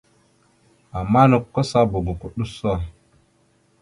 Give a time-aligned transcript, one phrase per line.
[0.99, 2.71] Ama nakw kasaba goko ɗʉso.